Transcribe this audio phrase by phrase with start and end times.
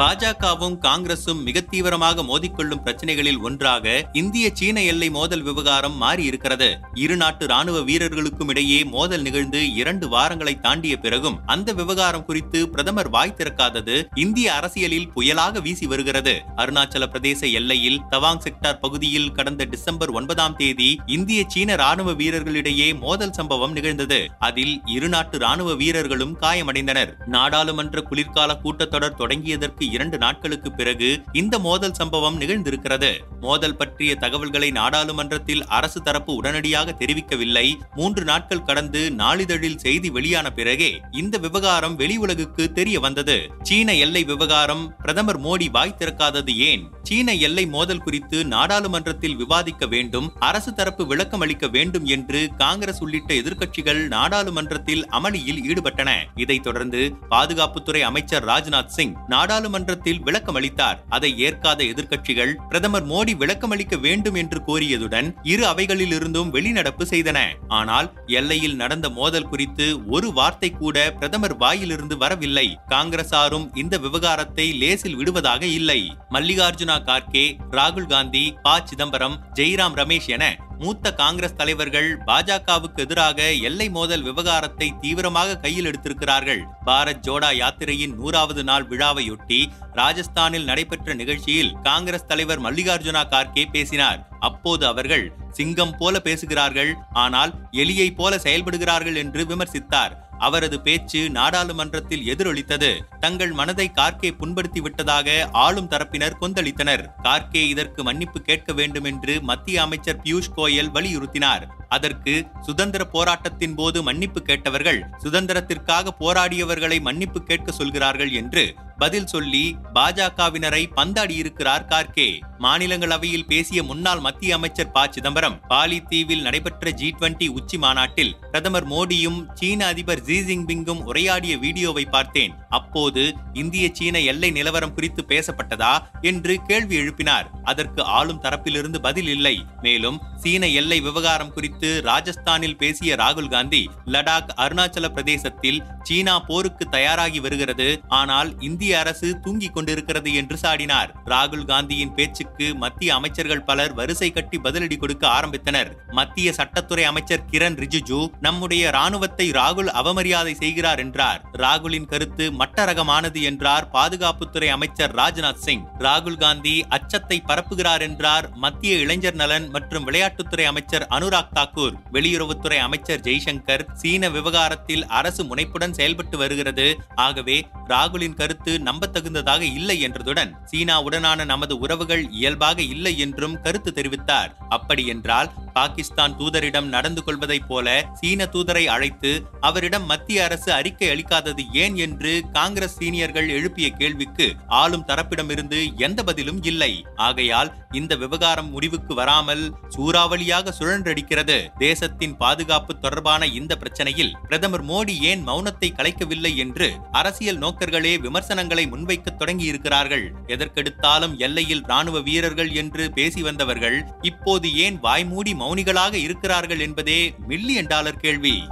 [0.00, 7.16] பாஜகவும் காங்கிரசும் மிக தீவிரமாக மோதிக்கொள்ளும் பிரச்சனைகளில் ஒன்றாக இந்திய சீன எல்லை மோதல் விவகாரம் மாறி இருக்கிறது இரு
[7.16, 13.34] நாட்டு ராணுவ வீரர்களுக்கும் இடையே மோதல் நிகழ்ந்து இரண்டு வாரங்களை தாண்டிய பிறகும் அந்த விவகாரம் குறித்து பிரதமர் வாய்
[13.36, 16.34] திறக்காதது இந்திய அரசியலில் புயலாக வீசி வருகிறது.
[16.56, 23.32] அருணாச்சல பிரதேச எல்லையில் தவாங் செக்டார் பகுதியில் கடந்த டிசம்பர் ஒன்பதாம் தேதி இந்திய சீன ராணுவ வீரர்களிடையே மோதல்
[23.32, 24.28] சம்பவம் நிகழ்ந்தது.
[24.38, 27.12] அதில் இரு நாட்டு ராணுவ வீரர்களும் காயமடைந்தனர்.
[27.26, 33.12] நாடாளுமன்ற குளிர்கால கூட்டத்தொடர் தொடங்கியதற்கு இரண்டு நாட்களுக்கு பிறகு இந்த மோதல் சம்பவம் நிகழ்ந்திருக்கிறது.
[33.40, 37.74] மோதல் பற்றிய தகவல்களை நாடாளுமன்றத்தில் அரசு தரப்பு உடனடியாக தெரிவிக்கவில்லை.
[37.94, 43.50] மூன்று நாட்கள் கடந்து நாளிதழில் செய்தி வெளியான பிறகே இந்த விவகாரம் வெளி உலகுக்கு தெரிய வந்தது.
[43.62, 46.88] சீன எல்லை விவகாரம் பிரதமர் மோடி வாய் திறக்காதது ஏன்?
[47.02, 53.34] சீன எல்லை மோதல் குறித்து நாடாளுமன்றத்தில் விவாதிக்க வேண்டும் அரசு தரப்பு விளக்கம் அளிக்க வேண்டும் என்று காங்கிரஸ் உள்ளிட்ட
[53.34, 56.10] எதிர்க்கட்சிகள் நாடாளுமன்றத்தில் அமளியில் ஈடுபட்டன.
[56.34, 63.32] இதைத் தொடர்ந்து பாதுகாப்புத்துறை அமைச்சர் ராஜ்நாத் சிங் நாடாளுமன்ற நாடாளுமன்றத்தில் விளக்கம் அளித்தார் அதை ஏற்காத எதிர்க்கட்சிகள் பிரதமர் மோடி
[63.42, 67.38] விளக்கம் அளிக்க வேண்டும் என்று கோரியதுடன் இரு அவைகளில் இருந்தும் வெளிநடப்பு செய்தன.
[67.78, 72.66] ஆனால் எல்லையில் நடந்த மோதல் குறித்து ஒரு வார்த்தை கூட பிரதமர் வாயிலிருந்து வரவில்லை.
[72.94, 76.00] காங்கிரசாரும் இந்த விவகாரத்தை லேசில் விடுவதாக இல்லை.
[76.36, 80.44] மல்லிகார்ஜுனா கார்கே ராகுல் காந்தி ப சிதம்பரம் ஜெய்ராம் ரமேஷ் என
[80.78, 86.60] மூத்த காங்கிரஸ் தலைவர்கள் பாஜகவுக்கு எதிராக எல்லை மோதல் விவகாரத்தை தீவிரமாக கையில் எடுத்திருக்கிறார்கள்.
[86.86, 94.28] பாரத் ஜோடா யாத்திரையின் நூறாவது நாள் விழாவையொட்டி ராஜஸ்தானில் நடைபெற்ற நிகழ்ச்சியில் காங்கிரஸ் தலைவர் மல்லிகார்ஜுனா கார்கே பேசினார்.
[94.40, 100.14] அப்போது அவர்கள் சிங்கம் போல பேசுகிறார்கள் ஆனால் எலியை போல செயல்படுகிறார்கள் என்று விமர்சித்தார்.
[100.38, 102.98] அவரது பேச்சு நாடாளுமன்றத்தில் எதிரொலித்தது.
[103.20, 107.08] தங்கள் மனதை கார்கே புண்படுத்தி விட்டதாக ஆளும் தரப்பினர் கொந்தளித்தனர்.
[107.22, 111.77] கார்கே இதற்கு மன்னிப்பு கேட்க வேண்டும் என்று மத்திய அமைச்சர் பியூஷ் கோயல் வலியுறுத்தினார்.
[111.88, 120.80] அதற்கு சுதந்திர போராட்டத்தின் போது மன்னிப்பு கேட்டவர்கள் சுதந்திரத்திற்காக போராடியவர்களை மன்னிப்பு கேட்க சொல்கிறார்கள் என்று பதில் சொல்லி பாஜகவினரை
[120.96, 122.28] பந்தாடி இருக்கிறார் கார்கே.
[122.58, 125.04] மாநிலங்களவையில் பேசிய முன்னாள் மத்திய அமைச்சர் ப.
[125.10, 131.56] சிதம்பரம் பாலி தீவில் நடைபெற்ற ஜி டுவெண்டி உச்சி மாநாட்டில் பிரதமர் மோடியும் சீன அதிபர் ஜி ஜின்பிங்கும் உரையாடிய
[131.58, 132.54] வீடியோவை பார்த்தேன்.
[132.68, 137.46] அப்போது இந்திய சீன எல்லை நிலவரம் குறித்து பேசப்பட்டதா என்று கேள்வி எழுப்பினார்.
[137.64, 139.56] அதற்கு ஆளும் தரப்பிலிருந்து பதில் இல்லை.
[139.82, 147.40] மேலும் சீன எல்லை விவகாரம் குறித்து ராஜஸ்தானில் பேசிய ராகுல் காந்தி லடாக் அருணாச்சல பிரதேசத்தில் சீனா போருக்கு தயாராகி
[147.40, 148.00] வருகிறது.
[148.08, 151.10] ஆனால் இந்திய அரசு தூங்கிக் கொண்டிருக்கிறது என்று சாடினார்.
[151.26, 155.90] ராகுல் காந்தியின் பேச்சுக்கு மத்திய அமைச்சர்கள் பலர் வரிசை கட்டி பதிலடி கொடுக்க ஆரம்பித்தனர்.
[156.10, 161.42] மத்திய சட்டத்துறை அமைச்சர் கிரண் ரிஜிஜு நம்முடைய ராணுவத்தை ராகுல் அவமரியாதை செய்கிறார் என்றார்.
[161.52, 165.84] ராகுலின் கருத்து மட்டரகமானது என்றார் பாதுகாப்புத்துறை அமைச்சர் ராஜ்நாத் சிங்.
[165.98, 171.66] ராகுல் காந்தி அச்சத்தை பரப்புகிறார் என்றார் மத்திய இளைஞர் நலன் மற்றும் விளையாட்டுத்துறை அமைச்சர் அனுராக் தாக்கூர்.
[172.12, 177.00] வெளியுறவுத்துறை அமைச்சர் ஜெய்சங்கர் சீன விவகாரத்தில் அரசு முனைப்புடன் செயல்பட்டு வருகிறது.
[177.14, 184.54] ஆகவே ராகுலின் கருத்து நம்பத்தகுந்ததாக இல்லை என்றதுடன் சீனாவுடனான நமது உறவுகள் இயல்பாக இல்லை என்றும் கருத்து தெரிவித்தார்.
[184.68, 187.86] அப்படி என்றால் பாகிஸ்தான் தூதரிடம் நடந்து கொள்வதைப் போல
[188.20, 191.96] சீன தூதரை அழைத்து அவரிடம் மத்திய அரசு அறிக்கை அளிக்காதது ஏன்?
[191.98, 194.46] என்று காங்கிரஸ் சீனியர்கள் எழுப்பிய கேள்விக்கு
[194.80, 196.90] ஆளும் தரப்பிடமிருந்து எந்த பதிலும் இல்லை.
[197.26, 199.62] ஆகையால் இந்த விவகாரம் முடிவுக்கு வராமல்
[199.94, 201.56] சூறாவளியாக சுழன்றடிக்கிறது.
[201.78, 209.36] தேசத்தின் பாதுகாப்பு தொடர்பான இந்த பிரச்சனையில் பிரதமர் மோடி ஏன் மௌனத்தை கலைக்கவில்லை என்று அரசியல் நோக்கர்களே விமர்சனங்களை முன்வைக்க
[209.36, 210.24] தொடங்கி இருக்கிறார்கள்
[210.54, 218.16] எதற்கெடுத்தாலும் எல்லையில் ராணுவ வீரர்கள் என்று பேசி வந்தவர்கள் இப்போது ஏன் வாய்மூடி மௌனிகளாக இருக்கிறார்கள் என்பதே மில்லியன் டாலர்
[218.16, 218.62] கேள்வி.